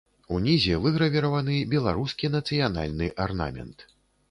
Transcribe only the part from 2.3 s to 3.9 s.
нацыянальны арнамент.